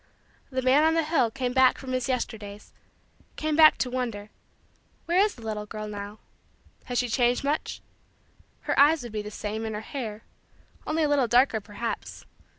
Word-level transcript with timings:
The 0.49 0.63
man 0.63 0.83
on 0.83 0.95
the 0.95 1.03
hill 1.03 1.29
came 1.29 1.53
back 1.53 1.77
from 1.77 1.91
his 1.91 2.09
Yesterdays 2.09 2.73
came 3.35 3.55
back 3.55 3.77
to 3.77 3.89
wonder: 3.91 4.31
"where 5.05 5.19
is 5.19 5.35
the 5.35 5.43
little 5.43 5.67
girl 5.67 5.87
now? 5.87 6.17
Has 6.85 6.97
she 6.97 7.07
changed 7.07 7.43
much? 7.43 7.81
Her 8.61 8.79
eyes 8.79 9.03
would 9.03 9.11
be 9.11 9.21
the 9.21 9.29
same 9.29 9.63
and 9.63 9.75
her 9.75 9.81
hair 9.81 10.23
only 10.87 11.03
a 11.03 11.07
little 11.07 11.27
darker 11.27 11.61
perhaps. 11.61 12.25